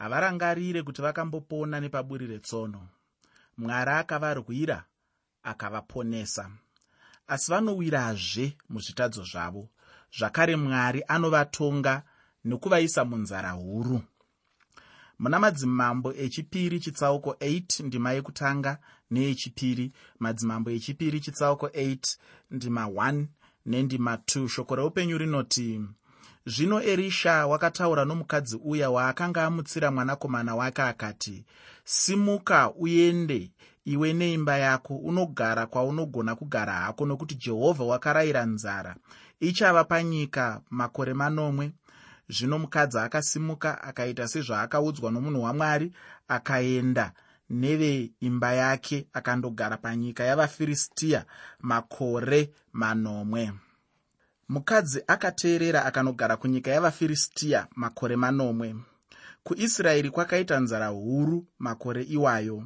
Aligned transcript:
havarangarire 0.00 0.82
kuti 0.82 1.02
vakambopona 1.02 1.80
nepaburi 1.80 2.26
retsono 2.26 2.80
mwari 3.58 3.90
akavarwira 3.90 4.84
akavaponesa. 5.42 6.50
Asi 7.26 7.50
vanowirazve 7.50 8.56
muzvitadzo 8.68 9.24
zvavo. 9.24 9.68
Zvakare 10.18 10.56
mwari 10.56 11.04
anovatonga 11.08 12.02
nokuvaisa 12.44 13.04
munzara 13.04 13.50
huru. 13.50 14.02
Muna 15.18 15.38
madzimambo 15.38 16.12
echipiri 16.12 16.80
chitsauko 16.80 17.30
8 17.30 17.84
ndima 17.86 18.12
yekutanga 18.12 18.78
neyechipiri. 19.10 19.92
Madzimambo 20.18 20.70
echipiri 20.70 21.20
chitsauko 21.20 21.66
8 21.66 22.16
ndima 22.50 22.84
1 22.84 23.26
nendima 23.66 24.14
2 24.14 24.48
shoko 24.48 24.76
reupenyu 24.76 25.18
rinoti 25.18 25.80
zvino 26.50 26.82
erisha 26.82 27.46
wakataura 27.46 28.04
nomukadzi 28.04 28.56
uya 28.64 28.90
waakanga 28.90 29.44
amutsira 29.44 29.90
mwanakomana 29.90 30.54
wake 30.54 30.82
akati 30.82 31.44
simuka 31.84 32.72
uende 32.74 33.50
iwe 33.84 34.12
neimba 34.12 34.58
yako 34.58 34.96
unogara 34.96 35.66
kwaunogona 35.66 36.34
kugara 36.34 36.72
hako 36.72 37.06
nokuti 37.06 37.34
jehovha 37.34 37.84
wakarayira 37.84 38.44
nzara. 38.44 38.96
Ichava 39.40 39.84
panyika 39.84 40.60
makore 40.70 41.14
manomwe. 41.14 41.72
Zvino 42.28 42.58
mukadzi 42.58 42.98
akasimuka 42.98 43.82
akaita 43.82 44.28
sezvaakaudzwa 44.28 45.10
nomunhu 45.10 45.42
wamwari 45.42 45.92
akaenda 46.28 47.12
neveimba 47.50 48.52
yake 48.52 49.06
akandogara 49.12 49.76
panyika 49.76 50.24
yavafiristiya 50.24 51.24
makore 51.60 52.50
manomwe 52.72 53.52
mukadzi 54.50 55.02
akateerera 55.06 55.84
akanogara 55.84 56.36
kunyika 56.36 56.70
yavafiristiya 56.70 57.66
makore 57.76 58.16
manomwe. 58.16 58.76
Kuisraeri 59.44 60.10
kwakaita 60.10 60.60
nzara 60.60 60.86
huru 60.86 61.46
makore 61.58 62.02
iwayo. 62.02 62.64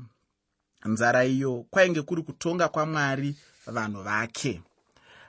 Nzara 0.85 1.25
iyo 1.25 1.67
kwainge 1.71 2.03
kuri 2.03 2.23
kutonga 2.23 2.69
kwamwari 2.69 3.37
vanhu 3.67 4.03
vake. 4.03 4.63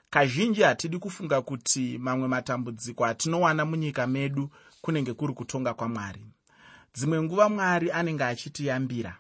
Kazhinji 0.10 0.62
hatidi 0.62 0.98
kufunga 0.98 1.42
kuti 1.42 1.98
mamwe 1.98 2.28
matambudziko 2.28 3.06
atinowana 3.06 3.66
munyika 3.66 4.08
medu 4.08 4.50
kunenge 4.82 5.14
kuri 5.14 5.34
kutonga 5.34 5.74
kwamwari. 5.74 6.26
Dzimwe 6.94 7.22
nguva 7.22 7.50
mwari 7.50 7.92
anenge 7.92 8.24
achitiyambira 8.24 9.18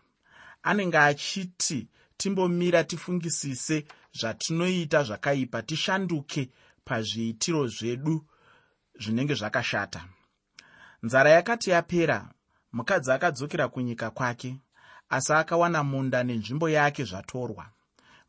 anenge 0.63 0.97
achiti 0.97 1.87
timbomira 2.17 2.83
tifungisise 2.83 3.85
zvatinoita 4.13 5.03
zvakaipa 5.03 5.61
tishanduke 5.61 6.49
pazviitiro 6.85 7.67
zvedu 7.67 8.25
zvinenge 9.01 9.33
zvakashata. 9.33 10.01
Nzara 11.03 11.29
yakati 11.29 11.69
yapera 11.69 12.29
mukadzi 12.73 13.11
akadzokera 13.11 13.67
kunyika 13.67 14.09
kwake 14.09 14.59
asi 15.09 15.33
akawana 15.33 15.83
munda 15.83 16.23
nenzvimbo 16.23 16.69
yake 16.69 17.03
zvatorwa 17.03 17.65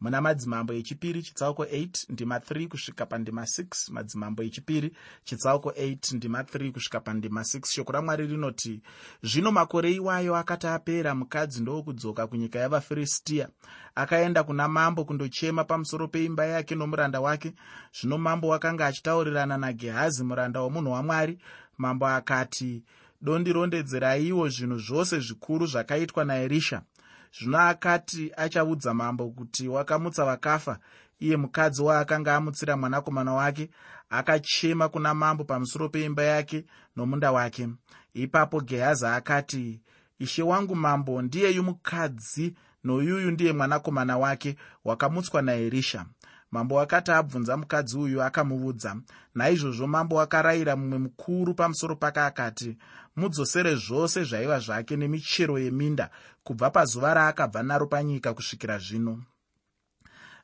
muna 0.01 0.21
madzimambo 0.21 0.73
echipiri 0.73 1.23
chitsauko 1.23 1.65
8 1.65 2.13
ndima 2.13 2.39
3 2.39 2.69
kusvika 2.69 3.07
pandima 3.07 3.43
6 3.43 3.93
madzimambo 3.93 4.43
echipiri 4.43 4.93
chitsauko 5.25 5.71
8 5.71 6.17
ndima 6.17 6.43
3 6.43 6.73
kusvika 6.73 7.01
pandima 7.01 7.41
6 7.41 7.67
shoko 7.67 7.93
ramwari 7.93 8.27
rinoti 8.27 8.81
zvino 9.23 9.53
makore 9.53 9.93
iwayo 9.93 10.37
akati 10.37 10.67
apera 10.67 11.15
mukadzi 11.15 11.63
ndowokudzoka 11.63 12.27
kunyika 12.27 12.59
yavafiristiya 12.59 13.49
akaenda 13.97 14.45
kuna 14.45 14.69
mambo 14.69 15.05
kundochema 15.05 15.65
pamusoro 15.65 16.09
peimba 16.09 16.47
yake 16.47 16.75
nomuranda 16.75 17.21
wake. 17.21 17.55
Zvino 18.01 18.19
mambo 18.19 18.49
wakanga 18.49 18.87
achitaurirana 18.87 19.59
nagehazi 19.59 20.25
muranda 20.25 20.61
womunhu 20.61 20.93
wamwari. 20.93 21.39
Mambo 21.79 22.07
akati 22.07 22.83
dondirondedzeraiwo 23.21 24.49
zvinhu 24.49 24.79
zvose 24.79 25.21
zvikuru 25.21 25.67
zvakaitwa 25.67 26.25
naerisha 26.25 26.83
zvino 27.33 27.59
akati 27.59 28.33
achaudza 28.37 28.95
mambo 28.95 29.29
kuti 29.31 29.69
wakamutsa 29.69 30.25
vakafa 30.25 30.79
iye 31.21 31.37
mukadzi 31.37 31.83
waakanga 31.83 32.37
amutsira 32.37 32.77
mwanakomana 32.77 33.35
wake 33.35 33.71
akachema 34.11 34.89
kuna 34.89 35.15
mambo 35.15 35.45
pamusoro 35.45 35.89
peimba 35.89 36.23
yake 36.23 36.65
nomunda 36.97 37.33
wake. 37.33 37.69
Ipapo 38.15 38.61
gehazi 38.61 39.07
akati 39.07 39.81
ishe 40.19 40.43
wangu 40.43 40.75
mambo 40.77 41.23
ndiyeyu 41.23 41.63
mukadzi 41.63 42.55
noyuyu 42.85 43.31
ndiye 43.31 43.53
mwanakomana 43.53 44.19
wake 44.19 44.57
wakamutswa 44.85 45.43
naerisha 45.43 46.07
mambo 46.51 46.81
akati 46.81 47.11
abvunza 47.11 47.57
mukadzi 47.57 47.99
uyu 47.99 48.23
akamuudza 48.23 48.97
naizvozvo 49.35 49.87
mambo 49.87 50.21
akarayira 50.21 50.77
mumwe 50.77 50.99
mukuru 50.99 51.55
pamusoro 51.55 51.97
pake 51.97 52.21
akati 52.21 52.77
mudzosere 53.17 53.75
zvose 53.75 54.25
zvaiva 54.25 54.59
zvake 54.59 54.97
nemichero 54.97 55.59
yeminda 55.59 56.11
kubva 56.45 56.71
pazuva 56.71 57.15
raakabva 57.15 57.63
naro 57.63 57.87
panyika 57.87 58.35
kusvikira 58.35 58.79
zvino. 58.79 59.23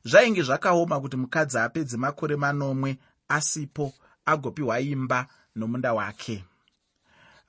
Zvainge 0.05 0.43
zvakaoma 0.43 0.99
kuti 0.99 1.17
mukadzi 1.17 1.57
apedze 1.57 1.97
makore 1.97 2.35
manomwe 2.35 2.97
asipo 3.27 3.93
agopiwa 4.25 4.79
imba 4.79 5.27
nomunda 5.55 5.93
wake. 5.93 6.43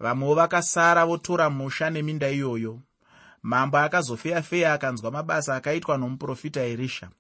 Vamwewo 0.01 0.35
vakasara 0.35 1.07
votora 1.07 1.51
musha 1.51 1.91
neminda 1.91 2.31
iyoyo. 2.31 2.81
Mambo 3.43 3.79
akazofeya-feya 3.79 4.73
akanzwa 4.73 5.11
mabasa 5.11 5.57
akaitwa 5.57 5.99
nomuprofita 5.99 6.61
erisha 6.63 7.11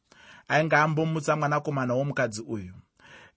ainge 0.49 0.77
ambomutsa 0.77 1.37
mwanakomana 1.37 1.95
womukadzi 1.95 2.43
uyu. 2.43 2.75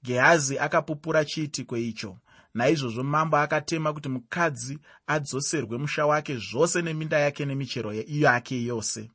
Gehazi 0.03 0.59
akapupura 0.59 1.25
chiitiko 1.25 1.77
icho. 1.77 2.17
Naizvozvo 2.53 3.03
mambo 3.03 3.37
akatema 3.37 3.93
kuti 3.93 4.09
mukadzi 4.09 4.79
adzoserwe 5.07 5.77
musha 5.77 6.05
wake 6.05 6.37
zvose 6.37 6.81
neminda 6.81 7.19
yake 7.19 7.45
nemichero 7.45 7.93
yake 8.07 8.63
yose. 8.63 9.11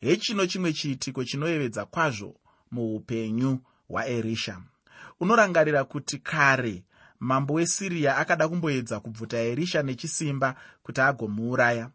Hechino 0.00 0.46
chimwe 0.46 0.72
chiitiko 0.72 1.24
chinoyevedza 1.24 1.84
kwazvo 1.84 2.36
muupenyu 2.70 3.58
hwaerisha. 3.88 4.60
Unorangarira 5.20 5.84
kuti 5.84 6.18
kare 6.18 6.84
mambo 7.20 7.54
wesiriya 7.54 8.16
akada 8.16 8.48
kumboedza 8.48 9.00
kubvuta 9.00 9.38
erisha 9.38 9.82
nechisimba 9.82 10.54
kuti 10.82 11.00
agomuuraya. 11.00 11.90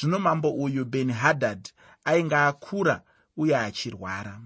Zvino 0.00 0.18
mambo 0.18 0.50
uyu 0.50 0.84
beni 0.84 1.12
hadhadh 1.12 1.66
ainge 2.04 2.36
akura 2.36 3.02
uye 3.38 3.56
achirwara. 3.56 4.40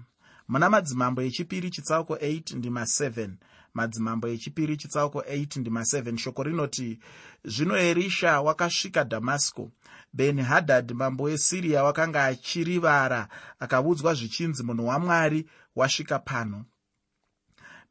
Muna 0.47 0.69
madzimambo 0.69 1.21
echipiri 1.21 1.69
chitsauko 1.69 2.13
8 2.15 2.57
ndima 2.57 2.81
7 2.81 3.29
madzimambo 3.73 4.27
echipiri 4.27 4.77
chitsauko 4.77 5.19
8 5.19 5.59
ndima 5.59 5.81
7 5.81 6.17
shoko 6.17 6.43
rinoti 6.43 6.99
zvino 7.43 7.77
erisha 7.77 8.41
wakasvika 8.41 9.03
dhamasiko 9.03 9.71
beni 10.13 10.41
hadhadhi 10.41 10.93
mambo 10.93 11.23
wesiriya 11.23 11.83
wakanga 11.83 12.25
achirivara 12.25 13.27
akaudzwa 13.59 14.13
zvichinzi 14.13 14.63
munhu 14.63 14.87
wamwari 14.87 15.49
wasvika 15.75 16.19
pano 16.19 16.65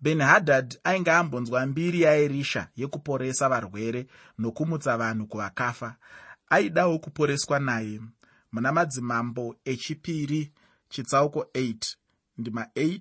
beni 0.00 0.22
hadhadhi 0.22 0.78
ainge 0.84 1.10
ambonzwa 1.10 1.66
mbiri 1.66 2.00
yaerisha 2.00 2.69
yekuporesa 2.76 3.48
varwere 3.48 4.06
nokumutsa 4.38 4.96
vanhu 4.96 5.26
kuvakafa. 5.26 5.96
Aidawo 6.50 6.98
kuporeswa 6.98 7.58
naye. 7.58 8.00
Muna 8.52 8.72
madzimambo 8.72 9.56
echipiri 9.64 10.52
chitsauko 10.92 11.41
8 11.54 11.97
ndima 12.38 12.66
8 12.76 13.00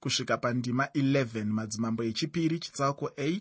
kusvika 0.00 0.36
pandima 0.38 0.84
11 0.84 1.44
madzimambo 1.44 2.02
echipiri 2.04 2.58
chitsauko 2.58 3.06
8 3.06 3.40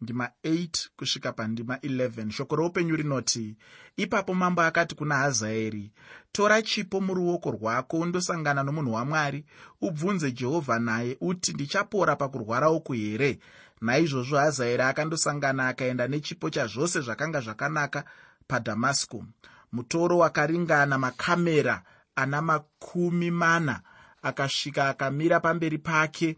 ndima 0.00 0.30
8 0.44 0.88
kusvika 0.96 1.32
pandima 1.32 1.76
11 1.76 2.30
shoko 2.30 2.56
roupenyu 2.56 2.96
rinoti 2.96 3.56
ipapo 3.96 4.34
mambo 4.34 4.62
akati 4.62 4.94
kuna 4.94 5.16
hazaeri 5.16 5.92
tora 6.32 6.62
chipo 6.62 7.00
muruoko 7.00 7.50
rwako 7.50 7.98
undosangana 7.98 8.62
nomunhu 8.62 8.92
wamwari 8.92 9.44
ubvunze 9.80 10.32
jehovha 10.32 10.78
naye 10.78 11.16
uti 11.20 11.52
ndichapora 11.52 12.16
pakurwara 12.16 12.70
uku 12.70 12.92
here 12.92 13.38
naizvozvo 13.80 14.36
hazaeri 14.36 14.82
akandosangana 14.82 15.68
akaenda 15.68 16.08
nechipo 16.08 16.50
chazvose 16.50 17.00
zvakanga 17.00 17.40
zvakanaka 17.40 18.04
padhamasiko 18.46 19.24
mutoro 19.72 20.18
wakaringana 20.18 20.98
makamera 20.98 21.82
ana 22.16 22.42
makumi 22.42 23.30
mana 23.30 23.80
akasvika 24.22 24.88
akamira 24.88 25.40
pamberi 25.40 25.78
pake 25.78 26.36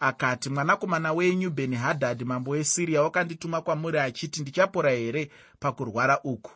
akati 0.00 0.50
mwanakomana 0.50 1.12
wenyu 1.12 1.50
bheni 1.50 1.76
hadhadhi 1.76 2.24
mambo 2.24 2.50
wesiriya 2.50 3.02
wakandituma 3.02 3.60
kwamuri 3.60 3.98
achiti 3.98 4.40
ndichapora 4.40 4.90
here 4.90 5.30
pakurwara 5.58 6.20
uku 6.24 6.52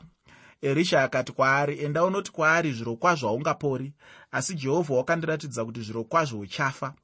erisha 0.63 1.03
akati 1.03 1.33
kwaari 1.33 1.81
enda 1.85 2.05
unoti 2.05 2.33
kwaari 2.33 2.73
zviro 2.73 2.97
kwazvo 2.97 3.29
haungapori 3.29 3.93
asi 4.33 4.55
jehovha 4.55 4.95
wakandiratidza 4.95 5.65
kuti 5.65 5.81
zviro 5.83 6.05
kwazvo 6.05 6.39
uchafa 6.39 6.95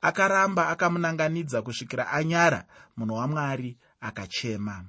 akaramba 0.00 0.68
akamunanganidza 0.68 1.62
kusvikira 1.62 2.10
anyara 2.10 2.64
munhu 2.96 3.14
wamwari 3.14 3.78
akachema. 4.00 4.84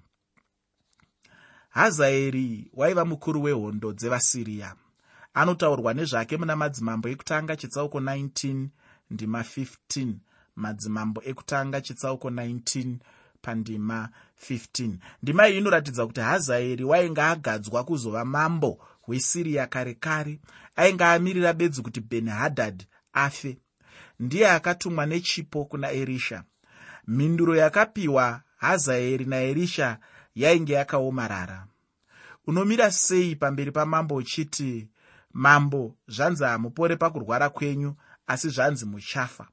Hazaeri 1.69 2.71
waiva 2.73 3.05
mukuru 3.05 3.43
wehondo 3.43 3.93
dzevasiriya 3.93 4.75
anotaurwa 5.33 5.93
nezvake 5.93 6.37
muna 6.37 6.55
madzimambo 6.55 7.09
ekutanga 7.09 7.55
chitsauko 7.55 7.99
19 7.99 8.67
ndima 9.11 9.41
15 9.41 10.13
madzimambo 10.55 11.21
ekutanga 11.25 11.81
chitsauko 11.81 12.29
19 12.29 12.95
pandima 13.41 14.09
15 14.49 14.93
ndima 15.23 15.47
iyi 15.49 15.57
inoratidza 15.57 16.07
kuti 16.07 16.19
hazaeri 16.19 16.83
wainge 16.83 17.21
agadzwa 17.21 17.83
kuzova 17.83 18.25
mambo 18.25 18.71
hwesiriya 19.01 19.67
kare 19.67 19.93
kare 19.93 20.39
ainge 20.75 21.03
amirira 21.03 21.53
bedzi 21.53 21.81
kuti 21.81 22.01
bheni 22.01 22.29
hadhadhi 22.29 22.87
afe. 23.13 23.57
Ndiye 24.19 24.49
akatumwa 24.49 25.05
nechipo 25.05 25.65
kuna 25.65 25.91
erisha. 25.91 26.43
Mhinduro 27.07 27.55
yakapiwa 27.55 28.41
hazaeri 28.57 29.25
naerisha 29.25 29.97
yainge 30.35 30.73
yakaomarara. 30.73 31.67
Unomira 32.47 32.91
sei 32.91 33.35
pamberi 33.35 33.71
pamambo 33.71 34.15
uchiti 34.15 34.87
mambo 35.33 35.95
zvanzi 36.07 36.43
hamupore 36.43 36.95
pakurwara 36.95 37.49
kwenyu 37.49 37.95
asi 38.27 38.49
zvanzi 38.49 38.85
muchafa. 38.85 39.47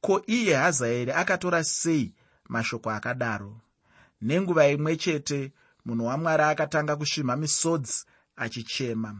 Ko 0.00 0.22
iye 0.26 0.54
hazaeri 0.54 1.12
akatora 1.12 1.64
sei 1.64 2.14
mashoko 2.48 2.90
akadaro? 2.90 3.60
Nenguva 4.20 4.68
imwe 4.68 4.96
chete 4.96 5.52
munhu 5.84 6.06
wamwari 6.06 6.42
akatanga 6.42 6.96
kusvimha 6.96 7.36
misodzi 7.36 8.04
achichema. 8.36 9.16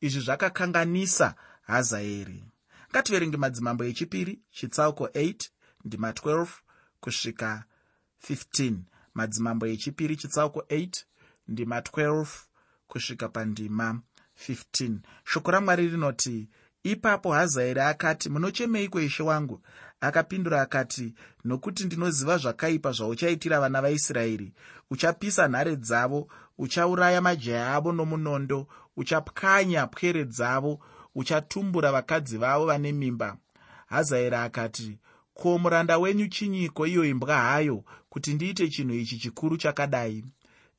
Izvi 0.00 0.20
zvakakanganisa 0.20 1.34
hazaeri. 1.62 2.44
Ngativerenge 2.90 3.36
madzimambo 3.36 3.84
echipiri 3.84 4.40
chitsauko 4.50 5.04
8 5.06 5.48
ndima 5.84 6.10
12 6.10 6.46
kusvika 7.00 7.64
15 8.28 8.74
madzimambo 9.14 9.66
echipiri 9.66 10.16
chitsauko 10.16 10.60
8 10.60 11.04
ndima 11.48 11.80
12 11.80 12.26
kusvika 12.86 13.28
pandima 13.28 14.00
15 14.48 14.98
shoko 15.24 15.50
ramwari 15.50 15.88
rinoti 15.88 16.48
ipapo 16.82 17.32
hazaeri 17.32 17.80
akati 17.80 18.28
munochemeiko 18.28 19.00
ishe 19.00 19.22
wangu 19.22 19.60
akapindura 20.00 20.62
akati 20.62 21.14
nokuti 21.44 21.84
ndinoziva 21.84 22.38
zvakaipa 22.38 22.92
zvauchaitira 22.92 23.60
vana 23.60 23.82
vaisraeri. 23.82 24.52
Uchapisa 24.90 25.48
nhare 25.48 25.76
dzavo 25.76 26.28
uchauraya 26.58 27.20
majaya 27.20 27.74
avo 27.74 27.92
nomunondo 27.92 28.66
uchapwanya 28.96 29.86
pwere 29.86 30.24
dzavo 30.24 30.80
uchatumbura 31.14 31.92
vakadzi 31.92 32.38
vavo 32.38 32.66
vane 32.66 32.92
mimba 32.92 33.36
hazaeri 33.86 34.36
akati 34.36 34.98
ko 35.34 35.58
muranda 35.58 35.98
wenyu 35.98 36.28
chinyiko 36.28 36.86
iyo 36.86 37.04
imbwa 37.04 37.36
hayo 37.36 37.84
kuti 38.08 38.34
ndiite 38.34 38.68
chinhu 38.68 38.94
ichi 38.94 39.18
chikuru 39.18 39.56
chakadai 39.56 40.24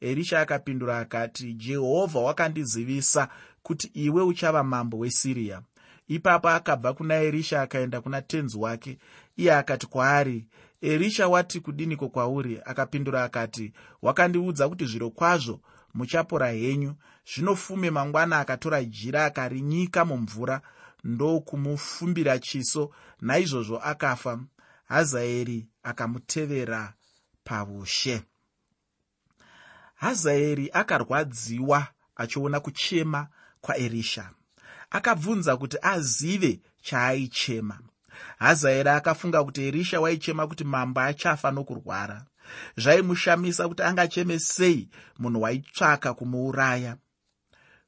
erisha 0.01 0.41
akapindura 0.41 0.99
akati 0.99 1.53
jehovha 1.53 2.19
wakandizivisa 2.19 3.29
kuti 3.63 3.87
iwe 3.93 4.23
uchava 4.23 4.63
mambo 4.63 4.97
wesiriya. 4.97 5.61
Ipapo 6.07 6.49
akabva 6.49 6.93
kuna 6.93 7.15
erisha 7.15 7.61
akaenda 7.61 8.01
kuna 8.01 8.21
tenzi 8.21 8.57
wake. 8.57 8.97
Iye 9.37 9.53
akati 9.55 9.87
kwaari 9.87 10.47
erisha 10.81 11.27
wati 11.27 11.59
kudiniko 11.59 12.09
kwauri? 12.09 12.61
Akapindura 12.65 13.23
akati 13.23 13.73
wakandiudza 14.01 14.69
kuti 14.69 14.85
zviro 14.85 15.09
kwazvo 15.09 15.59
muchapora 15.93 16.51
henyu. 16.51 16.95
Zvino 17.33 17.55
fume 17.55 17.91
mangwana 17.91 18.39
akatora 18.39 18.83
jira 18.83 19.25
akarinyika 19.25 20.05
mumvura. 20.05 20.61
Ndokumufumbira 21.03 22.39
chiso. 22.39 22.91
Naizvozvo 23.21 23.77
akafa. 23.77 24.39
Hazaeri 24.87 25.67
akamutevera 25.83 26.93
paushe 27.43 28.21
hazaeri 30.01 30.69
akarwadziwa 30.73 31.87
achiona 32.15 32.59
kuchema 32.59 33.27
kwaerisha. 33.61 34.29
Akabvunza 34.89 35.57
kuti 35.57 35.77
azive 35.81 36.59
chaaichema. 36.81 37.79
Hazaeri 38.39 38.89
akafunga 38.89 39.43
kuti 39.43 39.63
erisha 39.67 40.01
waichema 40.01 40.47
kuti 40.47 40.63
mambo 40.63 40.99
achafa 41.01 41.51
nokurwara. 41.51 42.25
Zvaimushamisa 42.77 43.67
kuti 43.67 43.83
angacheme 43.83 44.39
sei 44.39 44.89
munhu 45.19 45.41
waitsvaka 45.41 46.13
kumuuraya. 46.13 46.97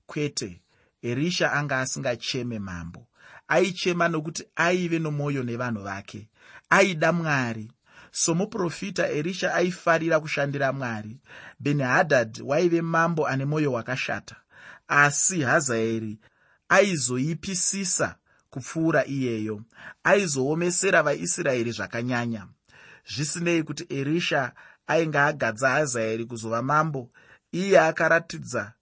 Kwete 0.05 0.61
erisha 1.01 1.51
anga 1.53 1.79
asingacheme 1.79 2.59
mambo. 2.59 3.07
Aichema 3.47 4.07
nokuti 4.07 4.43
aive 4.55 4.99
nomwoyo 4.99 5.43
nevanhu 5.43 5.83
vake. 5.83 6.27
Aida 6.69 7.11
mwari. 7.13 7.71
Somuprofita 8.11 9.09
erisha 9.09 9.53
aifarira 9.53 10.19
kushandira 10.19 10.73
mwari. 10.73 11.17
Bheni 11.59 11.83
hadhadhi 11.83 12.41
waive 12.41 12.81
mambo 12.81 13.27
ane 13.27 13.45
mwoyo 13.45 13.71
wakashata 13.71 14.35
asi 14.87 15.41
hazaeri 15.41 16.19
aizoipisisa 16.69 18.15
kupfuura 18.49 19.05
iyeyo 19.05 19.61
aizoomesera 20.03 21.03
vaisraeri 21.03 21.71
zvakanyanya. 21.71 22.47
Zvisinei 23.13 23.63
kuti 23.63 23.85
erisha 23.89 24.51
ainge 24.87 25.19
agadza 25.19 25.69
hazaeri 25.69 26.25
kuzova 26.25 26.61
mambo 26.61 27.09
iye 27.51 27.79
akaratidza 27.79 28.73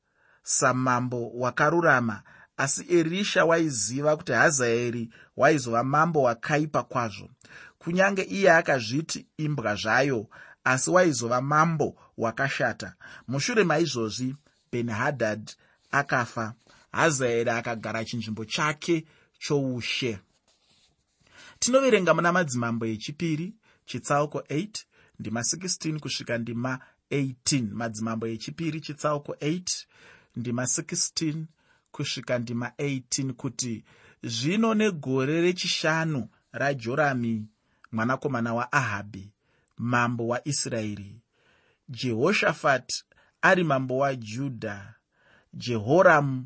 samambo 0.44 1.30
wakarurama 1.30 2.24
asi 2.58 2.86
erisha 2.98 3.46
waiziva 3.46 4.18
kuti 4.18 4.32
hazaeri 4.32 5.10
waizova 5.38 5.84
mambo 5.84 6.22
wakaipa 6.24 6.84
kwazvo. 6.84 7.30
Kunyange 7.78 8.22
iye 8.22 8.52
akazviti 8.52 9.28
imbwa 9.38 9.76
zvayo 9.76 10.28
asi 10.64 10.90
waizova 10.90 11.42
mambo 11.42 11.96
wakashata. 12.18 12.96
Mushure 13.28 13.64
maizvozvi 13.64 14.36
benhadhadh 14.72 15.50
akafa. 15.92 16.54
Hazaeri 16.92 17.50
akagara 17.50 18.06
chinzvimbo 18.06 18.46
chake 18.46 19.06
choushe. 19.40 20.20
Tinoverenga 21.60 22.14
muna 22.14 22.32
madzimambo 22.32 22.86
echipiri 22.86 23.54
chitsauko 23.86 24.40
8 24.40 24.68
ndima 25.20 25.42
16 25.42 26.00
kusvika 26.00 26.38
ndima 26.38 26.80
18 27.12 27.74
madzimambo 27.74 28.28
echipiri 28.28 28.82
chitsauko 28.82 29.32
8 29.34 29.86
ndima 30.36 30.64
16 30.64 31.44
kusvika 31.92 32.40
ndima 32.40 32.68
18 32.78 33.32
kuti 33.34 33.84
zvino 34.24 34.74
negore 34.74 35.42
rechishanu 35.42 36.30
rajorami 36.52 37.46
mwanakomana 37.92 38.54
waahabhi 38.54 39.32
mambo 39.78 40.28
waisraeri 40.28 41.22
jehoshafati 41.90 43.04
ari 43.42 43.64
mambo 43.64 43.98
wajudha 43.98 44.94
jehoramu 45.54 46.46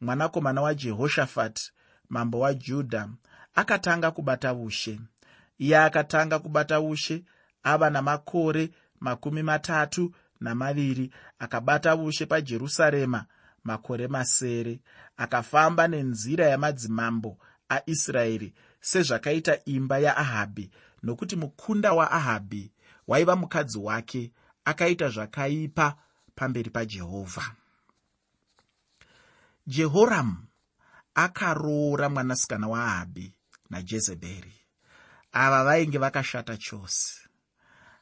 mwanakomana 0.00 0.62
wajehoshafati 0.62 1.72
mambo 2.08 2.40
wajudha 2.40 3.08
akatanga 3.54 4.10
kubata 4.10 4.54
ushe. 4.54 5.00
Iye 5.58 5.78
akatanga 5.78 6.38
kubata 6.38 6.80
ushe 6.80 7.24
ava 7.62 7.90
namakore 7.90 8.70
makumi 9.00 9.42
matatu 9.42 10.14
namaviri 10.40 11.10
akabata 11.38 11.96
ushe 11.96 12.26
pajerusarema 12.26 13.24
makore 13.64 14.08
masere. 14.08 14.80
Akafamba 15.16 15.88
nenzira 15.88 16.46
yamadzimambo 16.46 17.38
aisraeri 17.68 18.54
sezvakaita 18.80 19.64
imba 19.64 19.98
yaahabhi 19.98 20.70
nokuti 21.02 21.36
mukunda 21.36 21.92
waahabhi 21.92 22.72
waiva 23.08 23.36
mukadzi 23.36 23.78
wake 23.78 24.32
akaita 24.64 25.08
zvakaipa 25.08 25.96
pamberi 26.34 26.70
pajehovha 26.70 27.52
jehoramu 29.66 30.36
akaroora 31.14 32.08
mwanasikana 32.08 32.68
waahabhi 32.68 33.34
najezebheri. 33.70 34.52
Ava 35.32 35.64
vainge 35.64 35.98
vakashata 35.98 36.56
chose. 36.56 37.28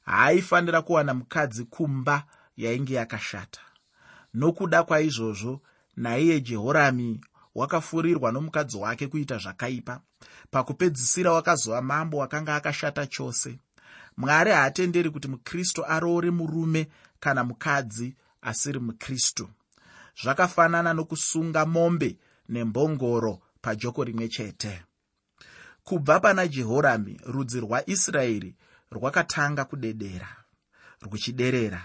Haaifanira 0.05 0.83
kuwana 0.83 1.15
mukadzi 1.15 1.65
kumba 1.65 2.25
yainge 2.57 2.95
yakashata. 2.95 3.61
Nokuda 4.35 4.83
kwaizvozvo 4.83 5.61
naiye 5.97 6.41
jehorami 6.41 7.21
wakafurirwa 7.55 8.33
nomukadzi 8.33 8.77
wake 8.77 9.07
kuita 9.07 9.39
zvakaipa. 9.39 10.01
Pakupedzisira 10.51 11.33
wakazova 11.33 11.83
mambo 11.83 12.17
wakanga 12.17 12.57
akashata 12.57 13.07
chose. 13.07 13.59
Mwari 14.17 14.51
haatenderi 14.51 15.11
kuti 15.11 15.29
mukristu 15.29 15.87
aroore 15.87 16.31
murume 16.31 16.89
kana 17.21 17.45
mukadzi 17.45 18.17
asiri 18.43 18.79
mukristu 18.79 19.49
zvakafanana 20.23 20.95
nokusunga 20.95 21.67
mombe 21.67 22.19
nembongoro 22.49 23.41
pajoko 23.61 24.05
rimwe 24.05 24.29
chete. 24.29 24.83
Kubva 25.85 26.21
pana 26.21 26.49
jehorami 26.49 27.21
rudzi 27.25 27.61
rwaisraeri 27.61 28.57
rwakatanga 28.93 29.65
kudedera 29.65 30.29
ruchiderera. 31.01 31.83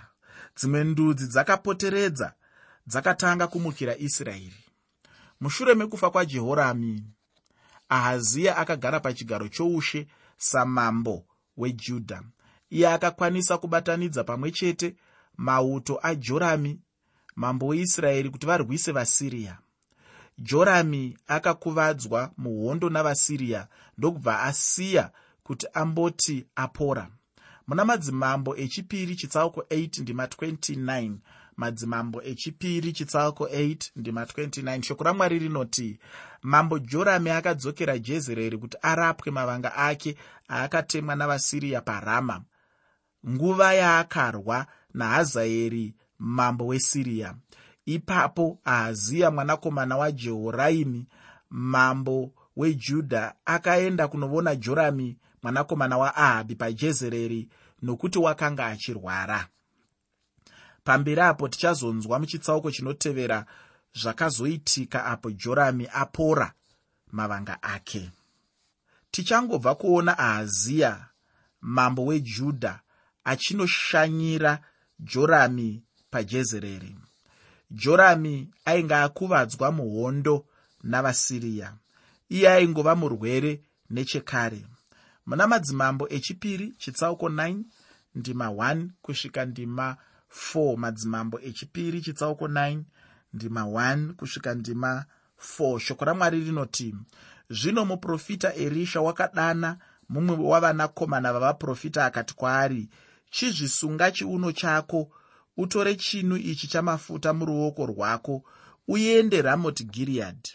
Dzimwe 0.57 0.83
ndudzi 0.83 1.27
dzakapoteredza 1.27 2.33
dzakatanga 2.88 3.48
kumukira 3.48 3.98
israeri. 3.98 4.63
Mushure 5.41 5.75
mekufa 5.75 6.09
kwajehorami 6.09 7.03
ahaziya 7.89 8.57
akagara 8.57 9.00
pachigaro 9.00 9.48
choushe 9.48 10.07
samambo 10.38 11.25
wejudha 11.57 12.24
iye 12.69 12.88
akakwanisa 12.88 13.57
kubatanidza 13.57 14.24
pamwe 14.24 14.51
chete 14.51 14.95
mauto 15.38 16.00
ajorami 16.03 16.81
mambo 17.39 17.67
weisraeri 17.67 18.29
kuti 18.29 18.46
varwise 18.46 18.91
vasiriya. 18.91 19.58
Jorami 20.38 21.17
akakuvadzwa 21.27 22.31
muhondo 22.38 22.89
navasiriya 22.89 23.67
ndokubva 23.98 24.41
asiya 24.43 25.12
kuti 25.43 25.67
amboti 25.74 26.46
apora. 26.55 27.10
Muna 27.67 27.86
madzimambo 27.86 28.58
echipiri 28.58 29.15
chitsauko 29.15 29.62
8 29.62 30.01
ndima 30.01 30.25
29 30.25 31.13
madzimambo 31.58 32.22
echipiri 32.24 32.93
chitsauko 32.93 33.46
8 33.46 33.89
ndima 33.96 34.24
29 34.24 34.81
shoko 34.81 35.03
ramwari 35.03 35.39
rinoti 35.39 36.00
mambo 36.41 36.79
jorami 36.79 37.29
akadzokera 37.29 38.00
jezereri 38.00 38.58
kuti 38.58 38.77
arapwe 38.81 39.31
mavanga 39.31 39.75
ake 39.75 40.15
aakatemwa 40.50 41.15
navasiriya 41.15 41.81
parama. 41.81 42.41
Nguva 43.29 43.74
yaakarwa 43.74 44.65
nahazaeri 44.93 45.93
mambo 46.19 46.67
wesiriya 46.67 47.35
ipapo 47.85 48.59
ahaziya 48.65 49.31
mwanakomana 49.31 49.97
wajehoraimi 49.97 51.07
mambo 51.49 52.31
wejudha 52.55 53.35
akaenda 53.45 54.07
kunovona 54.07 54.55
jorami 54.55 55.17
mwanakomana 55.43 55.97
waahabhi 55.97 56.55
pajezereri 56.55 57.49
nokuti 57.81 58.19
wakanga 58.19 58.65
achirwara. 58.65 59.47
Pamberi 60.83 61.21
apo 61.21 61.47
tichazonzwa 61.47 62.19
muchitsauko 62.19 62.71
chinotevera 62.71 63.45
zvakazoitika 63.93 65.05
apo 65.05 65.31
jorami 65.31 65.88
apora 65.93 66.53
mavanga 67.11 67.63
ake. 67.63 68.11
Tichangobva 69.11 69.75
kuona 69.75 70.17
ahaziya 70.17 71.07
mambo 71.61 72.05
wejudha 72.05 72.79
achinoshanyira 73.23 74.59
jorami 74.99 75.83
pajezereri 76.11 76.95
jorami 77.71 78.49
ainge 78.65 78.95
akuvadzwa 78.95 79.71
muhondo 79.71 80.45
navasiriya. 80.83 81.73
Iye 82.29 82.49
aingova 82.49 82.95
murwere 82.95 83.61
nechekare. 83.89 84.65
Muna 85.25 85.47
madzimambo 85.47 86.07
echipiri 86.09 86.73
chitsauko 86.77 87.29
9 87.29 87.63
ndima 88.15 88.47
1 88.47 88.87
kusvika 89.01 89.45
ndima 89.45 89.97
4 90.53 90.77
madzimambo 90.77 91.39
echipiri 91.39 92.01
chitsauko 92.01 92.47
9 92.47 92.81
ndima 93.33 93.61
1 93.61 94.13
kusvika 94.13 94.53
ndima 94.53 95.05
4 95.59 95.79
shoko 95.79 96.05
ramwari 96.05 96.43
rinoti 96.43 96.95
zvino 97.49 97.85
muprofita 97.85 98.55
erisha 98.55 99.01
wakadana 99.01 99.77
mumwe 100.09 100.37
wavanakomana 100.37 101.33
vavaprofita 101.33 102.05
akati 102.05 102.35
kwaari 102.35 102.89
chizvisunga 103.31 104.11
chiuno 104.11 104.51
chako 104.51 105.11
utore 105.61 105.95
chinu 105.95 106.37
ichi 106.37 106.67
chamafuta 106.67 107.33
muruoko 107.33 107.85
rwako 107.85 108.43
uende 108.87 109.41
ramoti 109.41 109.83
giriyadhi 109.83 110.51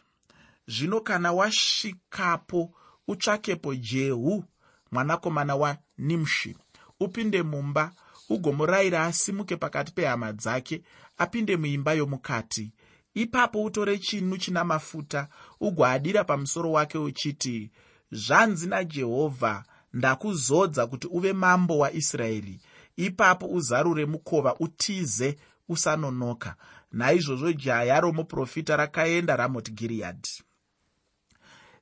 zvino 0.67 1.01
kana 1.01 1.33
wasvikapo 1.33 2.71
utsvakepo 3.09 3.75
jehu 3.75 4.45
mwanakomana 4.93 5.57
wanimshi 5.57 6.57
upinde 7.01 7.43
mumba 7.43 7.93
ugomurayira 8.29 9.05
asimuke 9.05 9.57
pakati 9.57 9.93
pehama 9.93 10.33
dzake 10.33 10.83
apinde 11.19 11.57
muimba 11.57 11.93
yomukati. 11.93 12.73
Ipapo 13.15 13.63
utore 13.65 13.99
chinu 13.99 14.37
china 14.37 14.65
mafuta 14.65 15.29
ugoadira 15.61 16.25
pamusoro 16.25 16.73
wake 16.73 16.99
uchiti 16.99 17.71
zvanzi 18.13 18.67
najehovha 18.67 19.65
ndakuzodza 19.93 20.87
kuti 20.87 21.07
uve 21.07 21.33
mambo 21.33 21.79
waisraeri 21.79 22.61
ipapo 22.97 23.47
uzarure 23.47 24.07
mukova 24.07 24.55
utize 24.61 25.37
usanonoka. 25.69 26.57
Naizvozvo 26.93 27.53
jaya 27.53 28.01
romuprofita 28.01 28.77
rakaenda 28.77 29.37
ramoti 29.37 29.73
giriyadhi 29.73 30.45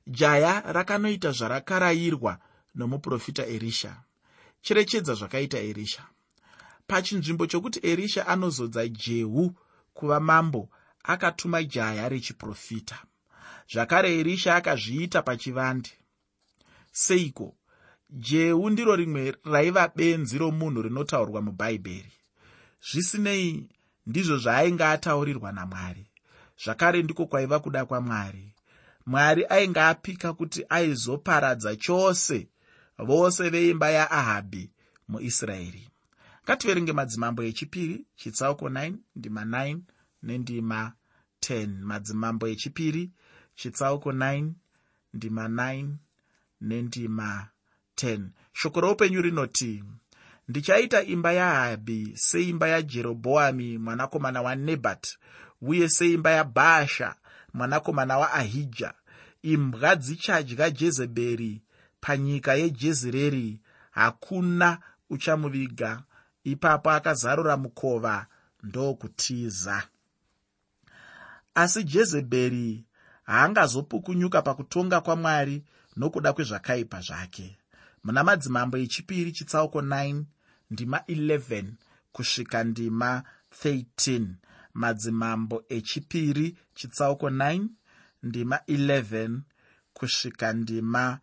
jaya 0.07 0.61
rakanoita 0.61 1.31
zvarakarayirwa 1.31 2.37
nomuprofita 2.75 3.45
erisha. 3.45 4.03
Cherechedza 4.61 5.13
zvakaita 5.13 5.57
erisha. 5.57 6.03
Pachinzvimbo 6.87 7.47
chokuti 7.47 7.79
erisha 7.83 8.27
anozodza 8.27 8.87
jehu 8.87 9.55
kuva 9.93 10.19
mambo 10.19 10.69
akatuma 11.03 11.63
jaya 11.63 12.09
rechiprofita. 12.09 12.97
Zvakare 13.73 14.19
erisha 14.19 14.55
akazviita 14.55 15.21
pachivande. 15.21 15.89
Seiko 16.91 17.55
jehu 18.09 18.69
ndiro 18.69 18.95
rimwe 18.95 19.35
raiva 19.43 19.87
benzi 19.95 20.37
romunhu 20.37 20.81
rinotaurwa 20.81 21.41
mubhaibheri 21.41 22.13
zvisinei 22.91 23.69
ndizvo 24.07 24.37
zvaainge 24.37 24.85
ataurirwa 24.85 25.51
namwari. 25.51 26.05
Zvakare 26.63 27.03
ndiko 27.03 27.25
kwaiva 27.25 27.59
kuda 27.59 27.85
kwamwari. 27.85 28.55
Mwari 29.05 29.45
ainge 29.49 29.81
apika 29.81 30.33
kuti 30.33 30.65
aizoparadza 30.69 31.75
chose 31.75 32.47
vose 32.97 33.49
veimba 33.49 33.89
yaahabhi 33.89 34.71
muisraeri. 35.07 35.89
Ngativerenge 36.43 36.93
madzimambo 36.93 37.43
echipiri 37.43 38.05
chitsauko 38.15 38.69
9 38.69 38.93
ndima 39.15 39.43
9 39.45 39.79
nendima 40.23 40.93
10 41.41 41.67
madzimambo 41.67 42.47
echipiri 42.47 43.11
chitsauko 43.55 44.11
9 44.11 44.51
ndima 45.13 45.47
9 45.47 45.87
nendima 46.61 47.49
10 47.95 48.21
shoko 48.53 48.81
roupenyu 48.81 49.21
rinoti 49.21 49.83
ndichaita 50.47 51.03
imba 51.03 51.31
yahabhi 51.31 52.13
seimba 52.15 52.67
yajerobhoami 52.67 53.77
mwanakomana 53.77 54.41
wanebhati 54.41 55.17
uye 55.61 55.89
seimba 55.89 56.31
yabhaasha 56.31 57.15
mwanakomana 57.53 58.17
waahija 58.17 58.93
imbwa 59.41 59.95
dzichadya 59.95 60.69
jezebheri 60.69 61.61
panyika 62.03 62.53
yejezereri. 62.53 63.59
Hakuna 63.91 64.79
uchamuviga. 65.09 66.03
Ipapo 66.43 66.91
akazarura 66.91 67.57
mukova 67.57 68.25
ndokutiza. 68.63 69.83
Asi 71.55 71.83
jezebheri 71.83 72.85
haangazopukunyuka 73.23 74.41
pakutonga 74.41 75.01
kwamwari 75.01 75.63
nokuda 75.95 76.33
kwezvakaipa 76.33 77.01
zvake 77.01 77.57
muna 78.03 78.23
madzimambo 78.23 78.77
echipiri 78.77 79.31
chitsauko 79.31 79.81
9 79.81 80.23
ndima 80.71 80.97
11 80.97 81.65
kusvika 82.11 82.63
ndima 82.63 83.23
13 83.63 84.27
madzimambo 84.73 85.63
echipiri 85.69 86.57
chitsauko 86.75 87.29
9 87.29 87.67
ndima 88.23 88.57
11 88.67 89.39
kusvika 89.93 90.53
ndima 90.53 91.19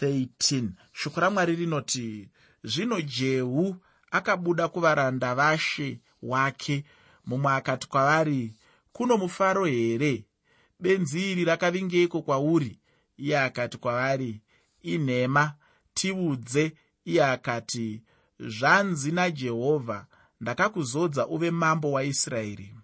13 0.00 0.68
shoko 0.92 1.20
ramwari 1.20 1.54
rinoti 1.56 2.28
zvino 2.64 3.00
jehu 3.00 3.76
akabuda 4.10 4.68
kuvaranda 4.68 5.34
vashe 5.34 6.00
wake. 6.22 6.84
Mumwe 7.26 7.52
akati 7.52 7.88
kwavari 7.88 8.54
kuno 8.92 9.16
mufaro 9.16 9.64
here? 9.64 10.24
Benzi 10.80 11.32
iri 11.32 11.44
rakavingeiko 11.44 12.22
kwauri? 12.22 12.78
Iye 13.16 13.40
akati 13.40 13.78
kwavari 13.78 14.40
inhema 14.82 15.54
tiudze. 15.98 16.64
Iye 17.04 17.24
akati 17.24 18.02
zvanzi 18.40 19.12
najehovha 19.12 20.06
ndakakuzodza 20.40 21.26
uve 21.26 21.50
mambo 21.50 21.92
waisraeri 21.92 22.74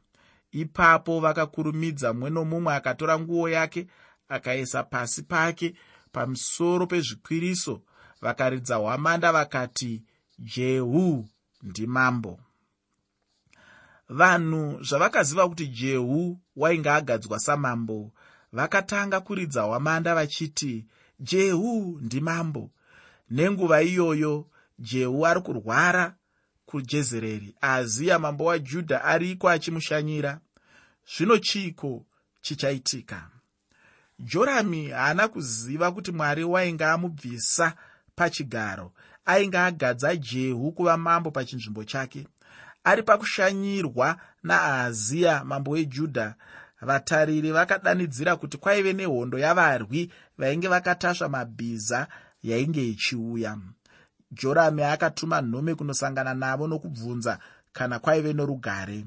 ipapo 0.53 1.21
vakakurumidza 1.21 2.13
mumwe 2.13 2.31
nomumwe 2.31 2.75
akatora 2.75 3.19
nguo 3.19 3.49
yake 3.49 3.87
akaisa 4.29 4.83
pasi 4.83 5.23
pake 5.23 5.75
pamusoro 6.13 6.87
pezvikwiriso 6.87 7.83
vakaridza 8.21 8.77
hwamanda 8.77 9.33
vakati 9.33 10.03
jehu 10.39 11.29
ndimambo 11.63 12.41
vanhu 14.09 14.83
zvavakaziva 14.83 15.49
kuti 15.49 15.67
jehu 15.67 16.41
wainge 16.57 16.91
agadzwa 16.91 17.39
samambo 17.39 18.13
vakatanga 18.53 19.21
kuridza 19.21 19.63
hwamanda 19.63 20.15
vachiti 20.15 20.87
jehu 21.21 21.99
ndimambo 22.03 22.71
nenguva 23.33 23.83
iyoyo 23.83 24.47
jehu 24.79 25.27
ari 25.27 25.41
kurwara 25.41 26.15
kujezereri. 26.67 27.55
Aziya 27.61 28.19
mambo 28.19 28.45
wajudha 28.45 29.05
ariko 29.05 29.49
achimushanyira. 29.49 30.41
Zvino 31.17 31.39
chiiko 31.39 32.05
chichaitika? 32.41 33.29
Jorami 34.19 34.89
haana 34.89 35.29
kuziva 35.29 35.93
kuti 35.93 36.13
mwari 36.13 36.45
wainge 36.45 36.85
amubvisa 36.85 37.75
pachigaro 38.15 38.93
ainge 39.27 39.59
agadza 39.59 40.17
jehu 40.17 40.73
kuva 40.73 40.97
mambo 40.97 41.31
pachinzvimbo 41.31 41.85
chake. 41.85 42.27
Ari 42.85 43.03
pakushanyirwa 43.03 44.17
naahaziya 44.43 45.45
mambo 45.45 45.71
wejudha 45.71 46.35
vatariri 46.81 47.53
vakadanidzira 47.53 48.37
kuti 48.37 48.57
kwaive 48.59 48.93
nehondo 48.93 49.39
yavarwi 49.39 50.13
vainge 50.39 50.69
vakatasva 50.69 51.29
mabhiza 51.29 52.09
yainge 52.43 52.89
ichiuya. 52.89 53.59
Jorami 54.31 54.83
akatuma 54.83 55.41
nhume 55.41 55.75
kunosangana 55.75 56.35
navo 56.35 56.67
nokubvunza 56.67 57.39
kana 57.73 57.99
kwaive 57.99 58.33
norugare. 58.33 59.05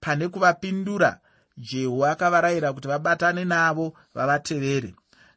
Pane 0.00 0.28
kuvapindura 0.28 1.20
jehu 1.56 2.06
akavarayira 2.06 2.72
kuti 2.72 2.88
vabatane 2.88 3.44
navo 3.44 3.94
vavatevere. 4.14 4.94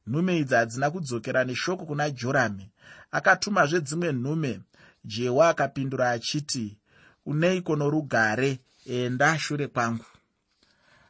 Nhume 0.08 0.38
idzi 0.38 0.56
hadzina 0.56 0.92
kudzokera 0.92 1.44
neshoko 1.44 1.86
kuna 1.86 2.10
jorami 2.10 2.72
akatumazve 3.12 3.82
dzimwe 3.82 4.14
nhume 4.14 4.62
jehu 5.06 5.44
akapindura 5.44 6.12
achiti 6.12 6.78
uneiko 7.26 7.76
norugare? 7.76 8.60
Enda 8.86 9.40
shure 9.40 9.68
kwangu. 9.68 10.06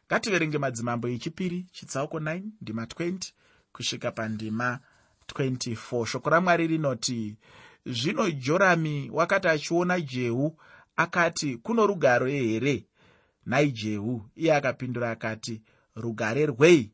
Ngativerenge 0.06 0.58
madzimambo 0.58 1.08
echipiri 1.08 1.66
chitsauko 1.72 2.18
9 2.18 2.42
ndima 2.60 2.84
20 2.84 3.32
kusvika 3.72 4.10
pandima 4.10 4.78
24 5.34 6.06
shoko 6.06 6.30
ramwari 6.30 6.66
rinoti 6.66 7.36
zvino 7.86 8.30
jorami 8.30 9.10
wakati 9.12 9.48
achiona 9.48 10.00
jehu 10.00 10.56
akati 10.96 11.56
kuno 11.56 11.86
rugare 11.86 12.32
here 12.32 12.86
nhai 13.46 13.72
jehu 13.72 14.22
iye 14.36 14.54
akapindura 14.54 15.10
akati 15.10 15.62
rugare 15.96 16.46
rwei? 16.46 16.92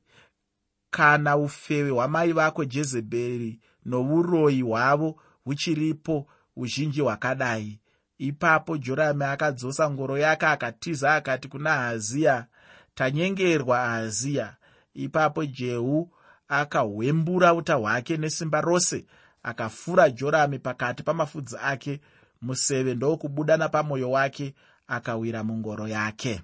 Kana 0.91 1.37
ufewe 1.37 1.91
hwamai 1.91 2.33
vako 2.33 2.65
jezebheri 2.65 3.61
nouroyi 3.85 4.63
hwavo 4.63 5.21
huchiripo 5.45 6.27
uzhinji 6.57 7.01
hwakadai 7.01 7.81
ipapo 8.19 8.77
jorami 8.77 9.25
akadzosa 9.25 9.91
ngoro 9.91 10.19
yake 10.19 10.47
akatiza 10.47 11.15
akati 11.15 11.49
kuna 11.49 11.71
haziya 11.71 12.47
tanyengerwa 12.95 13.83
ahaziya 13.85 14.57
ipapo 14.95 15.45
jehu 15.45 16.11
akahwembura 16.49 17.55
uta 17.55 17.75
hwake 17.75 18.17
nesimba 18.17 18.61
rose 18.61 19.05
akafura 19.43 20.11
jorami 20.11 20.59
pakati 20.59 21.03
pamafudzi 21.03 21.57
ake 21.63 22.01
museve 22.43 22.95
ndokubuda 22.95 23.57
napamwoyo 23.57 24.11
wake 24.11 24.55
akawira 24.87 25.45
mungoro 25.45 25.89
yake. 25.89 26.43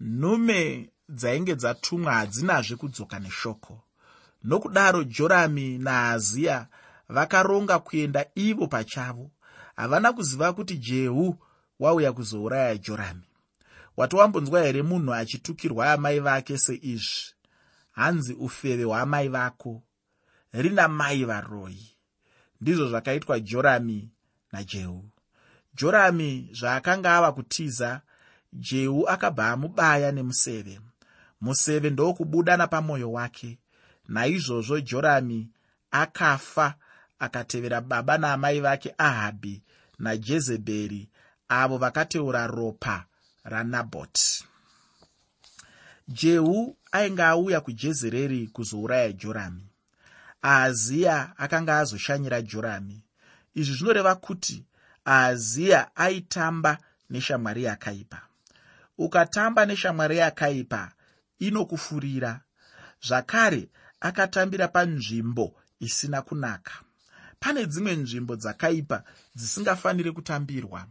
Nhume 0.00 0.90
dzainge 1.08 1.54
dzatumwa 1.56 2.12
hadzinazve 2.12 2.76
kudzoka 2.76 3.18
neshoko. 3.18 3.80
Nokudaro 4.44 5.04
jorami 5.04 5.78
nahaziya 5.78 6.66
vakaronga 7.08 7.78
kuenda 7.78 8.26
ivo 8.34 8.66
pachavo. 8.66 9.30
Havana 9.76 10.12
kuziva 10.12 10.52
kuti 10.52 10.76
jehu 10.76 11.36
wauya 11.80 12.12
kuzouraya 12.12 12.76
jorami. 12.76 13.22
Wati 13.96 14.16
wambonzwa 14.16 14.62
here 14.62 14.82
munhu 14.82 15.14
achitukirwa 15.14 15.92
amai 15.92 16.20
vake 16.20 16.58
seizvi 16.58 17.34
hanzi 17.92 18.32
ufeve 18.34 18.84
hwamai 18.84 19.28
vako. 19.28 19.82
Rina 20.52 20.88
mai 20.88 21.24
varoyi 21.24 21.96
ndizvo 22.60 22.88
zvakaitwa 22.88 23.40
jorami 23.40 24.10
najehu. 24.52 25.04
Jorami 25.74 26.48
zvaakanga 26.52 27.16
ava 27.16 27.32
kutiza 27.32 28.00
jehu 28.52 29.08
akabva 29.08 29.48
amubaya 29.48 30.12
nemuseve. 30.12 30.80
Museve 31.40 31.90
ndokubuda 31.90 32.56
napamwoyo 32.56 33.12
wake. 33.12 33.58
Naizvozvo 34.08 34.80
jorami 34.80 35.50
akafa 35.90 36.74
akatevera 37.18 37.80
baba 37.80 38.18
naamai 38.18 38.60
vake 38.60 38.94
ahabhi 38.98 39.62
najezebheri 39.98 41.08
avo 41.48 41.78
vakateura 41.78 42.46
ropa 42.46 43.04
ranabhoti 43.44 44.44
jehu 46.12 46.76
ainge 46.92 47.22
auya 47.22 47.60
kujezereri 47.60 48.46
kuzouraya 48.46 49.12
jorami. 49.12 49.66
Ahaziya 50.42 51.32
akanga 51.36 51.78
azoshanyira 51.78 52.42
jorami. 52.42 53.04
Izvi 53.54 53.74
zvinoreva 53.74 54.14
kuti 54.14 54.64
ahaziya 55.04 55.96
aitamba 55.96 56.78
neshamwari 57.10 57.64
yakaipa. 57.64 58.20
Ukatamba 58.98 59.66
neshamwari 59.66 60.16
yakaipa 60.18 60.92
inokufurira. 61.38 62.40
Zvakare 63.06 63.68
akatambira 64.00 64.68
panzvimbo 64.68 65.54
isina 65.80 66.22
kunaka. 66.22 66.72
Pane 67.40 67.66
dzimwe 67.66 67.96
nzvimbo 67.96 68.36
dzakaipa 68.36 69.04
dzisingafaniri 69.34 70.12
kutambirwa 70.12 70.86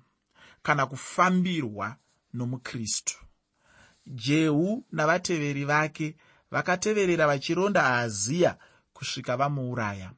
kana 0.63 0.85
kufambirwa 0.85 1.95
nomukristu 2.33 3.17
jehu 4.11 4.83
navateveri 4.91 5.65
vake 5.65 6.15
vakateverera 6.51 7.27
vachironda 7.27 7.83
ahaziya 7.85 8.57
kusvika 8.93 9.37
vamuuraya. 9.37 10.11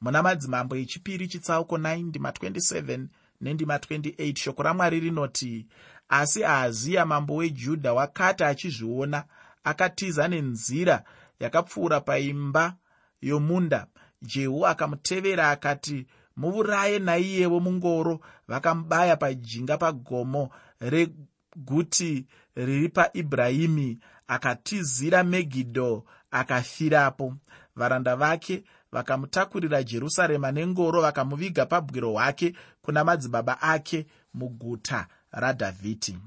Muna 0.00 0.22
madzimambo 0.22 0.76
echipiri 0.76 1.28
chitsauko 1.28 1.76
9 1.76 2.02
ndima 2.02 2.30
27 2.30 3.06
nendima 3.40 3.76
28 3.76 4.36
shoko 4.38 4.62
ramwari 4.62 5.00
rinoti 5.00 5.66
asi 6.08 6.44
ahaziya 6.44 7.06
mambo 7.06 7.36
wejudha 7.36 7.92
wakati 7.94 8.44
achizviona 8.44 9.24
akatiza 9.64 10.28
nenzira 10.28 11.04
yakapfuura 11.40 12.00
paimba 12.00 12.76
yomunda. 13.20 13.86
Jehu 14.22 14.66
akamutevera 14.66 15.50
akati 15.50 16.06
muuraye 16.36 16.98
naiyewo 16.98 17.60
mungoro. 17.60 18.20
Vakamubaya 18.48 19.16
pajinga 19.16 19.78
pagomo 19.78 20.50
reguti 20.80 22.26
riri 22.56 22.88
paibhurahimi 22.88 23.98
akatizira 24.28 25.24
megidho 25.24 26.04
akafirapo. 26.30 27.34
Varanda 27.76 28.16
vake 28.16 28.64
vakamutakurira 28.92 29.82
jerusarema 29.82 30.52
nengoro 30.52 31.02
vakamuviga 31.02 31.66
pabwiro 31.66 32.12
hwake 32.12 32.54
kuna 32.82 33.04
madzibaba 33.04 33.62
ake 33.62 34.06
muguta 34.34 35.06
radhavhidhi 35.30 36.18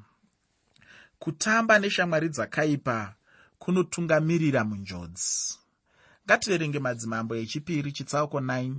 kutamba 1.20 1.80
neshamwari 1.80 2.30
dzakaipa 2.30 3.16
kunotungamirira 3.60 4.64
munjodzi. 4.64 5.58
Ngativerenge 6.26 6.80
madzimambo 6.80 7.36
echipiri 7.36 7.92
chitsauko 7.92 8.40
9 8.40 8.76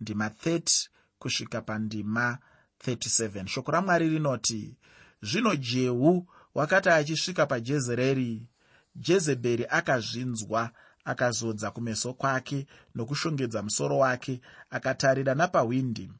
ndima 0.00 0.28
30 0.28 0.88
kusvika 1.18 1.60
pandima 1.60 2.38
37 2.86 3.46
shoko 3.46 3.72
ramwari 3.72 4.08
rinoti 4.08 4.76
zvino 5.22 5.56
jehu 5.56 6.26
wakati 6.54 6.88
achisvika 6.88 7.46
pajezereri 7.46 8.42
jezebheri 8.96 9.66
akazvinzwa 9.70 10.70
akazodza 11.04 11.70
kumeso 11.70 12.12
kwake 12.14 12.66
nokushongedza 12.94 13.62
musoro 13.62 13.98
wake 13.98 14.40
akatarira 14.70 15.34
napahwindi 15.34 16.10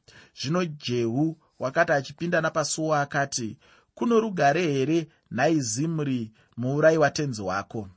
zvino 0.40 0.64
jehu 0.64 1.38
wakati 1.58 1.92
achipinda 1.92 2.40
napasuo 2.40 2.94
akati 2.94 3.58
kuno 3.94 4.20
rugare 4.20 4.62
here 4.72 5.08
nhai 5.30 5.60
zimuri 5.60 6.32
muurayi 6.56 6.98
watenzi 6.98 7.42
wako? 7.42 7.88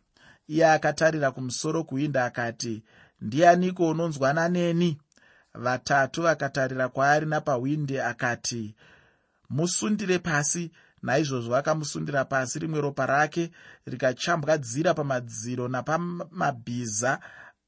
Iye 0.47 0.67
akatarira 0.71 1.31
kumusoro 1.31 1.83
kuhwindi 1.83 2.17
akati 2.17 2.83
ndianiko 3.21 3.89
unonzwana 3.89 4.49
neni 4.49 4.97
vatatu 5.53 6.21
vakatarira 6.21 6.89
kwaari 6.89 7.25
napahwindi 7.25 7.99
akati 7.99 8.75
musundire 9.49 10.19
pasi 10.19 10.71
naizvozvo 11.07 11.51
vakamusundira 11.51 12.25
pasi 12.25 12.59
rimwe 12.59 12.81
ropa 12.81 13.05
rake 13.05 13.51
rikachambwadzira 13.85 14.93
pamadziro 14.93 15.67
napamabhiza 15.67 17.19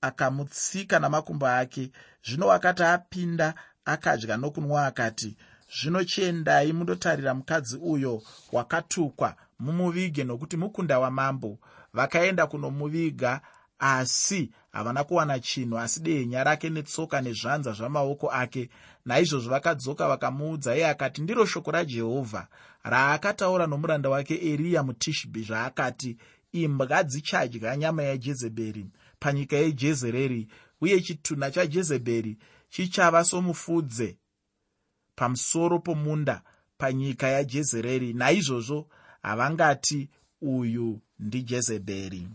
akamutsika 0.02 1.00
namakumbo 1.00 1.48
ake. 1.48 1.92
Zvino 2.26 2.52
akati 2.52 2.84
apinda 2.84 3.54
akadya 3.86 4.38
nokunwa 4.38 4.86
akati 4.86 5.38
zvino 5.76 6.04
chiendai 6.04 6.74
mundotarira 6.74 7.34
mukadzi 7.34 7.78
uyo 7.78 8.22
wakatukwa 8.52 9.36
mumuvige 9.60 10.24
nokuti 10.24 10.58
mukunda 10.58 11.00
wamambo. 11.00 11.60
Vakaenda 11.94 12.48
kunomuviga 12.48 13.42
asi 13.80 14.52
havana 14.72 15.04
kuwana 15.04 15.40
chinhu 15.40 15.80
asi 15.80 16.00
dehenya 16.00 16.44
rake 16.44 16.70
netsoka 16.70 17.22
nezvanza 17.22 17.72
zvamaoko 17.72 18.32
ake. 18.32 18.70
Naizvozvo 19.06 19.50
vakadzoka 19.50 20.08
vakamuudza 20.08 20.76
iye 20.76 20.88
akati 20.88 21.22
ndiro 21.22 21.46
shoko 21.46 21.72
rajehovha. 21.72 22.48
Raakataura 22.84 23.68
nomuranda 23.68 24.10
wake 24.10 24.52
eriya 24.52 24.84
mutishibhi 24.84 25.42
zvaakati 25.44 26.18
imbwa 26.52 27.04
dzichadya 27.04 27.78
nyama 27.78 28.04
yajezebheri 28.04 28.86
panyika 29.20 29.56
yejezereri 29.58 30.48
uye 30.82 31.02
chitunha 31.02 31.52
chajezebheri 31.52 32.38
chichava 32.70 33.24
somufudze 33.24 34.18
pamusoro 35.16 35.80
pomunda 35.80 36.42
panyika 36.78 37.28
yajezereri. 37.28 38.14
Naizvozvo 38.14 38.88
havangati 39.22 40.10
uyu 40.42 41.02
ndijezebheri 41.20 42.28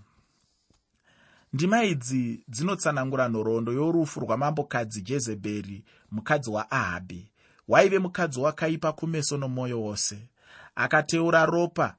ndima 1.54 1.78
idzi 1.84 2.44
dzinotsanangura 2.48 3.28
nhoroondo 3.28 3.72
yorufu 3.72 4.20
rwamambokadzi 4.20 5.02
jezebheri 5.02 5.84
mukadzi 6.10 6.50
waahabhi 6.50 7.30
waive 7.68 7.98
mukadzi 7.98 8.40
wakaipa 8.40 8.92
kumeso 8.92 9.36
nomwoyo 9.38 9.82
wose. 9.82 10.18
Akateura 10.74 11.46
ropa 11.46 11.96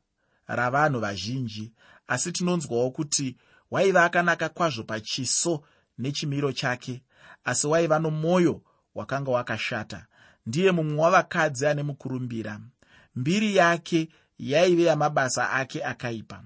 ravanhu 0.48 1.00
vazhinji 1.00 1.72
asi 2.08 2.32
tinonzwawo 2.32 2.91
kuti 2.91 3.38
waiva 3.72 4.06
akanaka 4.06 4.50
kwazvo 4.50 4.84
pachiso 4.84 5.63
nechimiro 5.98 6.52
chake 6.52 7.02
asi 7.46 7.68
waiva 7.68 8.00
nomwoyo 8.00 8.62
wakanga 8.96 9.32
wakashata. 9.32 10.06
Ndiye 10.46 10.72
mumwe 10.72 11.02
wavakadzi 11.02 11.68
ane 11.68 11.84
mukurumbira. 11.84 12.60
Mbiri 13.15 13.56
yake 13.56 14.10
yaive 14.39 14.84
yamabasa 14.84 15.52
ake 15.52 15.84
akaipa. 15.84 16.44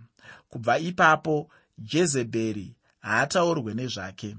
Kubva 0.50 0.80
ipapo 0.80 1.50
jezebheri 1.78 2.76
haataurwe 3.00 3.74
nezvake. 3.74 4.38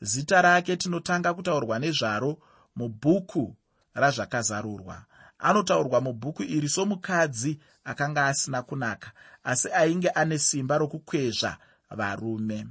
Zita 0.00 0.42
rake 0.42 0.76
tinotanga 0.76 1.34
kutaurwa 1.34 1.78
nezvaro 1.78 2.38
mubhuku 2.76 3.56
razvakazarurwa. 3.94 5.04
Anotaurwa 5.38 6.00
mubhuku 6.00 6.42
iri 6.42 6.68
somukadzi 6.68 7.60
akanga 7.84 8.26
asina 8.26 8.62
kunaka 8.62 9.12
asi 9.44 9.68
ainge 9.72 10.08
ane 10.08 10.38
simba 10.38 10.78
rokukwezva 10.78 11.56
varume. 11.90 12.66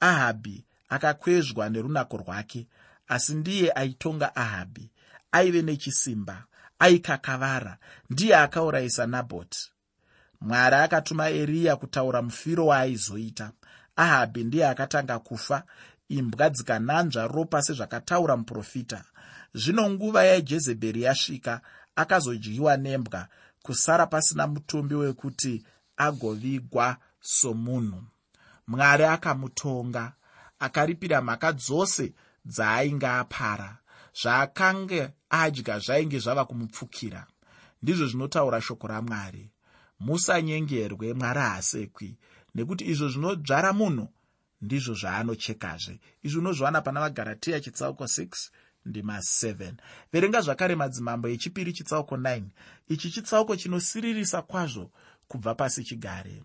Ahabhi 0.00 0.64
akakwezvwa 0.88 1.68
nerunako 1.68 2.16
rwake 2.16 2.66
asi 3.08 3.34
ndiye 3.34 3.72
aitonga 3.72 4.36
ahabhi. 4.36 4.90
Aive 5.32 5.62
nechisimba 5.62 6.44
aikakavara 6.78 7.78
ndiye 8.10 8.36
akaurayisa 8.36 9.06
nabhoti. 9.06 9.72
Mwari 10.40 10.76
akatuma 10.76 11.30
eriya 11.30 11.76
kutaura 11.76 12.22
mufiro 12.22 12.66
waaizoita 12.66 13.52
ahabhi 13.98 14.44
ndiye 14.44 14.66
akatanga 14.68 15.18
kufa. 15.18 15.62
Imbwa 16.08 16.50
dzikananzva 16.50 17.26
ropa 17.26 17.62
sezvakataura 17.62 18.36
muprofita. 18.36 19.04
Zvino 19.54 19.90
nguva 19.90 20.24
yajezebheri 20.24 21.02
yasvika 21.02 21.60
akazodyiwa 21.96 22.76
nembwa 22.76 23.28
kusara 23.62 24.06
pasina 24.06 24.46
mutumbi 24.46 24.94
wekuti 24.94 25.64
agovigwa 25.96 26.96
somunhu. 27.20 28.02
Mwari 28.66 29.04
akamutonga 29.04 30.12
akaripira 30.58 31.22
mhaka 31.22 31.52
dzose 31.52 32.14
dzaainge 32.46 33.06
apara 33.06 33.78
zvaakanga 34.22 35.10
adya 35.30 35.78
zvainge 35.78 36.18
zvava 36.18 36.44
kumupfukira. 36.44 37.26
Ndizvo 37.82 38.06
zvinotaura 38.06 38.60
shoko 38.60 38.86
ramwari. 38.86 39.50
Musanyengerwe 40.00 41.12
mwari 41.14 41.40
haasekwi 41.40 42.16
nekuti 42.58 42.84
izvo 42.92 43.08
zvinodzvara 43.12 43.72
munhu 43.72 44.06
ndizvo 44.60 44.94
zvaanochekazve. 45.00 45.94
Izvi 46.22 46.38
unozviwana 46.38 46.80
pana 46.80 47.00
vagaratiya 47.00 47.60
chitsauko 47.60 48.04
6 48.04 48.50
ndima 48.84 49.16
7 49.18 49.72
verenga 50.12 50.40
zvakare 50.40 50.74
madzimambo 50.74 51.28
echipiri 51.28 51.72
chitsauko 51.72 52.16
9 52.16 52.42
ichi 52.88 53.10
chitsauko 53.10 53.56
chinosiririsa 53.56 54.42
kwazvo 54.42 54.90
kubva 55.28 55.54
pasi 55.54 55.84
chigare. 55.84 56.42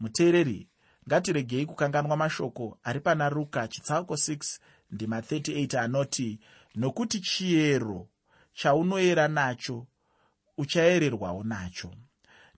Muteereri 0.00 0.68
ngatiregei 1.06 1.66
kukanganwa 1.66 2.16
mashoko 2.16 2.78
ari 2.82 3.00
pana 3.00 3.28
ruka 3.28 3.68
chitsauko 3.68 4.14
6 4.14 4.58
ndima 4.90 5.20
38 5.20 5.78
anoti 5.78 6.40
nokuti 6.74 7.20
chiyero 7.20 8.08
chaunoyera 8.52 9.28
nacho 9.28 9.86
uchayererwawo 10.56 11.42
nacho 11.44 11.90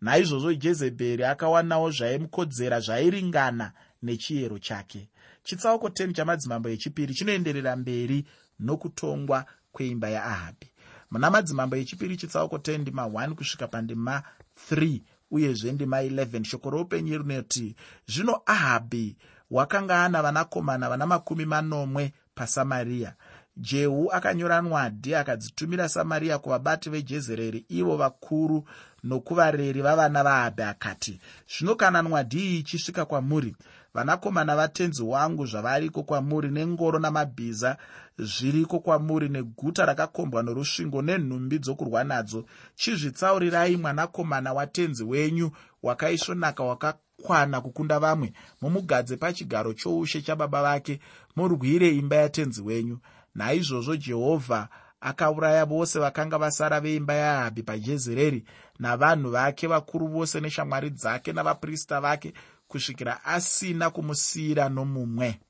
naizvozvo 0.03 0.53
jezebheri 0.63 1.25
akawanawo 1.25 1.91
zvaimukodzera 1.97 2.81
zvairingana 2.81 3.73
nechiyero 4.03 4.59
chake. 4.59 5.09
Chitsauko 5.45 5.89
10 5.89 6.13
chamadzimambo 6.13 6.69
echipiri 6.69 7.15
chinoenderera 7.15 7.77
mberi 7.77 8.19
nokutongwa 8.61 9.45
kweimba 9.73 10.09
yaahabhi 10.09 10.69
muna 11.11 11.31
madzimambo 11.31 11.77
echipiri 11.77 12.17
chitsauko 12.17 12.57
10 12.57 12.79
ndima 12.79 13.03
1 13.03 13.35
kusvika 13.35 13.69
pandima 13.69 14.23
3 14.71 15.01
uyezve 15.31 15.73
ndima 15.73 16.03
11 16.03 16.45
shoko 16.45 16.71
roupenyu 16.71 17.19
rinoti 17.19 17.77
zvino 18.07 18.43
ahabhi 18.47 19.17
wakanga 19.51 20.05
ana 20.05 20.23
vanakomana 20.23 20.89
vana 20.89 21.07
makumi 21.07 21.45
manomwe 21.45 22.13
pasamariya 22.35 23.15
jehu 23.57 24.13
akanyora 24.13 24.63
nwadhi 24.63 25.15
akadzitumira 25.15 25.89
samariya 25.89 26.39
kuvabati 26.39 26.91
vejezereri 26.91 27.65
ivo 27.69 27.97
vakuru 27.97 28.65
nokuvareri 29.05 29.83
vavana 29.83 30.23
vahabhi 30.25 30.63
akati 30.63 31.21
zvino 31.53 31.75
kana 31.75 32.03
nwadhi 32.03 32.39
iyi 32.39 32.59
ichisvika 32.59 33.05
kwamuri? 33.05 33.57
Vanakomana 33.95 34.57
vatenzi 34.57 35.03
wangu 35.03 35.47
zvavariko 35.47 36.03
kwamuri 36.03 36.49
nengoro 36.49 36.99
namabhiza 36.99 37.77
zviriko 38.19 38.79
kwamuri 38.81 39.29
neguta 39.29 39.87
rakakombwa 39.87 40.43
norusvingo 40.43 41.03
nenhumbi 41.03 41.59
dzokurwa 41.59 42.05
nadzo. 42.05 42.45
Chizvitsaurirai 42.75 43.77
mwanakomana 43.77 44.53
watenzi 44.53 45.05
wenyu 45.05 45.51
wakaisvonaka 45.83 46.65
wakakwana 46.65 47.61
kukunda 47.61 47.99
vamwe. 47.99 48.33
Mumugadze 48.61 49.17
pachigaro 49.17 49.73
choushe 49.75 50.23
chababa 50.23 50.63
vake 50.63 51.01
murwire 51.37 51.89
imba 51.97 52.17
yatenzi 52.17 52.63
wenyu 52.63 52.99
naizvozvo 53.35 53.97
jehovha 53.97 54.69
akauraya 55.01 55.65
vose 55.65 55.99
vakanga 55.99 56.39
vasara 56.39 56.81
veimba 56.81 57.15
yahabhi 57.15 57.63
pajezereri 57.63 58.45
navanhu 58.79 59.31
vake 59.31 59.67
vakuru 59.67 60.09
vose 60.09 60.41
neshamwari 60.41 60.91
dzake 60.91 61.33
navaprista 61.33 62.01
vake 62.01 62.33
kusvikira 62.69 63.25
asina 63.25 63.91
kumusiyira 63.91 64.69
nomumwe. 64.69 65.41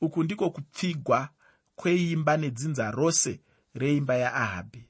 Uku 0.00 0.22
ndiko 0.22 0.50
kupfigwa 0.50 1.28
kweimba 1.76 2.36
nedzinza 2.36 2.90
rose 2.90 3.40
reimba 3.74 4.14
yaahabhi. 4.14 4.88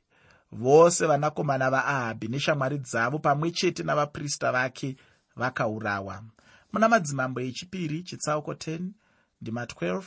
Vose 0.53 1.07
vanakomana 1.07 1.71
vaahabhi 1.71 2.29
neshamwari 2.29 2.79
dzavo 2.79 3.19
pamwe 3.19 3.51
chete 3.51 3.83
navaprista 3.83 4.53
vake 4.53 4.97
vakaurawa. 5.37 6.23
Muna 6.73 6.89
madzimambo 6.89 7.41
echipiri 7.41 8.03
chitsauko 8.03 8.53
10 8.53 8.81
ndima 9.41 9.65
12 9.65 10.03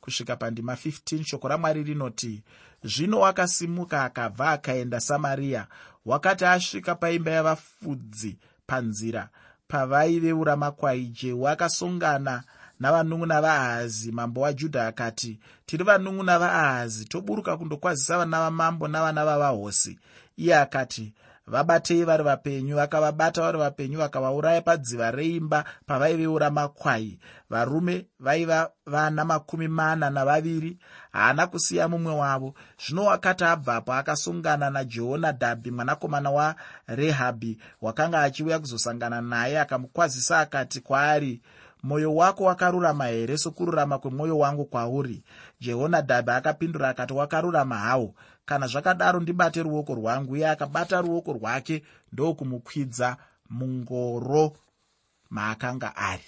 kusvika 0.00 0.36
pandima 0.36 0.74
15 0.74 1.24
shoko 1.24 1.48
ramwari 1.48 1.82
rinoti 1.82 2.42
zvino 2.84 3.20
wakasimuka 3.20 4.04
akabva 4.04 4.50
akaenda 4.50 5.00
samariya 5.00 5.66
wakati 6.06 6.44
asvika 6.44 6.94
paimba 6.94 7.30
yavafudzi 7.30 8.38
panzira 8.66 9.28
pavaiveura 9.68 10.56
makwai 10.56 11.06
jehu 11.06 11.48
akasongana 11.48 12.42
navanun'una 12.80 13.40
vaahazi 13.40 14.12
mambo 14.12 14.40
wajudha 14.40 14.86
akati 14.86 15.38
tiri 15.66 15.84
vanun'una 15.84 16.38
vaahazi 16.38 17.04
toburuka 17.04 17.56
kundokwazisa 17.56 18.18
vana 18.18 18.40
vamambo 18.40 18.88
navana 18.88 19.24
vavahosi. 19.24 19.98
Iye 20.36 20.56
akati 20.56 21.12
vabatei 21.50 22.04
vari 22.04 22.24
vapenyu 22.24 22.76
vakavabata 22.76 23.42
vari 23.42 23.58
vapenyu 23.58 23.98
vakavauraya 23.98 24.60
padziva 24.62 25.10
reimba 25.10 25.64
pavaiveura 25.86 26.50
makwai. 26.50 27.18
Varume 27.50 28.06
vaiva 28.20 28.70
vana 28.86 29.24
makumi 29.24 29.68
mana 29.68 30.10
navaviri 30.10 30.78
haana 31.12 31.46
kusiya 31.46 31.88
mumwe 31.88 32.12
wavo. 32.12 32.54
Zvino 32.86 33.04
wakati 33.04 33.44
abvapo 33.44 33.92
akasungana 33.92 34.70
najehonadhabhi 34.70 35.70
mwanakomana 35.70 36.30
warehabhi 36.30 37.58
wakanga 37.80 38.22
achiuya 38.22 38.58
kuzosangana 38.58 39.20
naye 39.20 39.60
akamukwazisa 39.60 40.38
akati 40.40 40.80
kwaari 40.80 41.40
mwoyo 41.82 42.14
wako 42.14 42.44
wakarurama 42.44 43.06
here 43.06 43.38
sokururama 43.38 43.98
kwemwoyo 43.98 44.38
wangu 44.38 44.64
kwauri? 44.64 45.22
Jehonadhabhi 45.60 46.30
akapindura 46.30 46.88
akati 46.88 47.12
wakarurama 47.12 47.78
hawo 47.78 48.14
kana 48.46 48.66
zvakadaro 48.66 49.20
ndibate 49.20 49.62
ruoko 49.62 49.94
rwangu. 49.94 50.36
Iye 50.36 50.48
akabata 50.48 51.00
ruoko 51.00 51.32
rwake 51.32 51.82
ndokumukwidza 52.12 53.16
mungoro 53.50 54.56
maakanga 55.30 55.96
ari. 55.96 56.24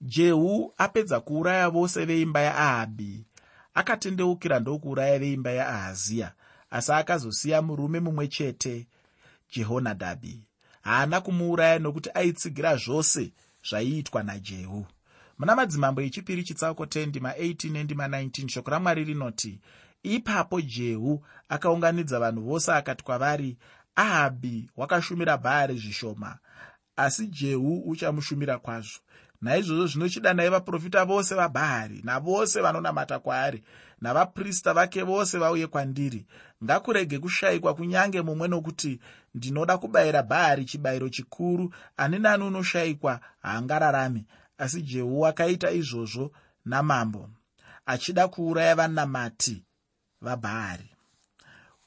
Jehu 0.00 0.74
apedza 0.78 1.20
kuuraya 1.20 1.70
vose 1.70 2.04
veimba 2.04 2.40
yaahabhi. 2.40 3.24
Akatendeukira 3.74 4.58
ndokuuraya 4.60 5.18
veimba 5.18 5.50
yaahaziya 5.50 6.32
asi 6.70 6.92
akazosiya 6.92 7.62
murume 7.62 8.00
mumwe 8.00 8.28
chete 8.28 8.86
jehonadhabhi. 9.52 10.42
Haana 10.82 11.20
kumuuraya 11.20 11.78
nokuti 11.78 12.10
aitsigira 12.14 12.76
zvose 12.76 13.32
zvaiitwa 13.68 14.22
najehu. 14.22 14.86
Muna 15.38 15.56
madzimambo 15.56 16.00
echipiri 16.00 16.42
chitsauko 16.42 16.84
10 16.84 17.06
ndima 17.06 17.32
18 17.32 17.72
nendima 17.72 18.08
19 18.08 18.48
shoko 18.48 18.70
ramwari 18.70 19.04
rinoti 19.04 19.60
ipapo 20.02 20.60
jehu 20.60 21.24
akaunganidza 21.48 22.18
vanhu 22.20 22.42
vose 22.42 22.72
akati 22.72 23.04
kwavari 23.04 23.56
ahabhi 23.94 24.70
wakashumira 24.76 25.36
bhaari 25.36 25.78
zvishoma 25.78 26.38
asi 26.96 27.26
jehu 27.26 27.78
uchamushumira 27.90 28.58
kwazvo 28.58 28.98
naizvozvo 29.40 29.86
zvinochidanai 29.86 30.48
vaprofita 30.48 31.04
vose 31.04 31.34
vabhaari 31.34 32.00
navose 32.04 32.60
vanonamata 32.60 33.18
kwaari 33.18 33.64
navaprista 34.00 34.74
vake 34.74 35.02
vose 35.02 35.38
vauye 35.38 35.66
kwandiri 35.66 36.26
ngakurege 36.64 37.18
kushayikwa 37.18 37.74
kunyange 37.74 38.22
mumwe 38.22 38.48
nokuti 38.48 39.00
ndinoda 39.34 39.78
kubayira 39.78 40.22
bhaari 40.22 40.64
chibayiro 40.64 41.08
chikuru. 41.08 41.74
Ani 41.96 42.18
nani 42.18 42.44
unoshayikwa 42.44 43.20
haangararami. 43.42 44.26
Asi 44.58 44.82
jehu 44.82 45.26
akaita 45.26 45.70
izvozvo 45.70 46.32
namambo 46.64 47.30
achida 47.86 48.28
kuuraya 48.28 48.74
vanamati 48.74 49.64
vabhaari 50.20 50.90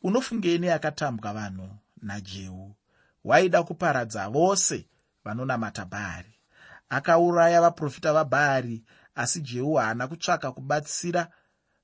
unofungei 0.02 0.58
neakatambwa 0.60 1.34
vanhu 1.34 1.70
najehu 2.02 2.76
waida 3.24 3.64
kuparadza 3.64 4.30
vose 4.30 4.88
vanonamata 5.26 5.86
bhaari 5.86 6.34
akauraya 6.90 7.62
vaprofita 7.62 8.14
vabhaari 8.14 8.84
asi 9.16 9.42
jehu 9.42 9.74
haana 9.74 10.08
kutsvaka 10.08 10.52
kubatsira 10.52 11.28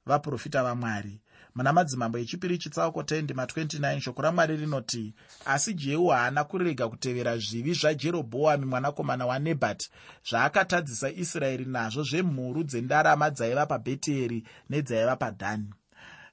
vaprofita 0.06 0.64
vamwari 0.64 1.22
muna 1.56 1.74
madzimambo 1.74 2.18
echipiri 2.18 2.58
chitsauko 2.58 3.02
10:29 3.02 4.00
shoko 4.00 4.22
ramwari 4.22 4.58
rinoti 4.58 5.14
asi 5.46 5.74
jehu 5.74 6.08
haana 6.08 6.44
kurega 6.44 6.90
kutevera 6.90 7.38
zvivi 7.38 7.74
zvajerobhoami 7.74 8.66
mwanakomana 8.66 9.26
wanebhati 9.26 9.90
zvaakatadzisa 10.30 11.10
israeri 11.12 11.66
nazvo 11.66 12.04
zvemhuru 12.04 12.64
dzendarama 12.64 13.30
dzaiva 13.30 13.66
pabheteri 13.66 14.44
nedzaiva 14.70 15.16
padhani. 15.16 15.70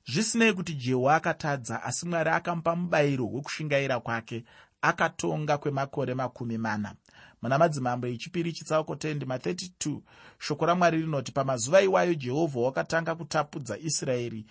Zvisinei 0.09 0.53
kuti 0.53 0.75
jehu 0.75 1.11
akatadza 1.11 1.83
asi 1.83 2.07
mwari 2.07 2.31
akamupa 2.31 2.77
mubayiro 2.77 3.27
wekushingaira 3.27 4.01
kwake 4.01 4.45
akatonga 4.83 5.59
kwemakore 5.59 6.15
makumi 6.15 6.59
mana. 6.59 6.95
Muna 7.43 7.59
madzimambo 7.59 8.07
echipiri 8.07 8.53
chitsauko 8.53 8.95
10:32 8.95 10.01
shoko 10.39 10.67
ramwari 10.67 11.01
rinoti 11.01 11.33
pamazuva 11.33 11.83
iwayo 11.83 12.15
jehovha 12.15 12.61
wakatanga 12.61 13.15
kutapudza 13.15 13.79
israeri 13.79 14.47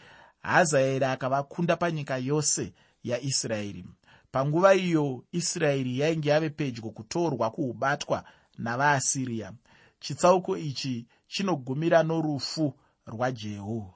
hazaeri 0.46 1.06
akavakunda 1.06 1.76
panyika 1.76 2.18
yose 2.18 2.74
yaisraeri. 3.04 3.86
Panguva 4.32 4.76
iyo 4.76 5.24
israeri 5.32 6.00
yainge 6.00 6.30
yave 6.30 6.50
pedyo 6.50 6.84
kutorwa 6.84 7.52
kuubatwa 7.52 8.24
navaasiriya 8.58 9.54
chitsauko 10.00 10.58
ichi 10.58 11.08
chinogumira 11.28 12.04
norufu 12.04 12.74
rwajehu. 13.08 13.94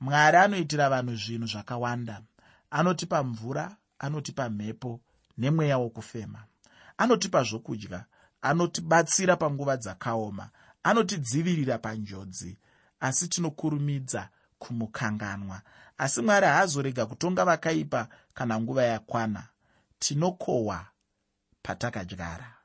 Mwari 0.00 0.36
anoitira 0.36 0.90
vanhu 0.90 1.16
zvinhu 1.16 1.46
zvakawanda. 1.46 2.22
Anotipa 2.70 3.22
mvura 3.22 3.76
anotipa 3.98 4.50
mhepo 4.50 5.00
nemweya 5.38 5.78
wokufema. 5.78 6.44
Anotipa 6.98 7.42
zvokudya 7.42 8.04
anotibatsira 8.42 9.36
panguva 9.36 9.76
dzakaoma. 9.76 10.50
Anotidzivirira 10.82 11.78
panjodzi 11.78 12.58
asi 13.00 13.28
tinokurumidza 13.28 14.28
kumukanganwa. 14.58 15.60
Asi 15.98 16.22
mwari 16.22 16.46
haazorega 16.46 17.06
kutonga 17.06 17.44
vakaipa 17.44 18.08
kana 18.34 18.60
nguva 18.60 18.82
yakwana. 18.84 19.42
Tinokohwa 19.98 20.86
patakadyara 21.62 22.55